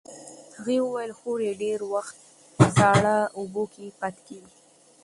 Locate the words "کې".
3.73-3.85